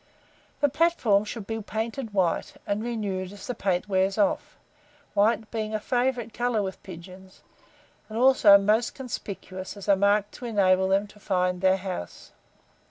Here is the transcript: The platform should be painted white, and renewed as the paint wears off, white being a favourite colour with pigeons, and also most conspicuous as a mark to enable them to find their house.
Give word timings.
The 0.61 0.67
platform 0.67 1.25
should 1.25 1.45
be 1.45 1.61
painted 1.61 2.11
white, 2.11 2.55
and 2.65 2.83
renewed 2.83 3.31
as 3.31 3.45
the 3.45 3.53
paint 3.53 3.87
wears 3.87 4.17
off, 4.17 4.57
white 5.13 5.51
being 5.51 5.75
a 5.75 5.79
favourite 5.79 6.33
colour 6.33 6.63
with 6.63 6.81
pigeons, 6.81 7.43
and 8.09 8.17
also 8.17 8.57
most 8.57 8.95
conspicuous 8.95 9.77
as 9.77 9.87
a 9.87 9.95
mark 9.95 10.31
to 10.31 10.45
enable 10.45 10.87
them 10.87 11.05
to 11.05 11.19
find 11.19 11.61
their 11.61 11.77
house. 11.77 12.31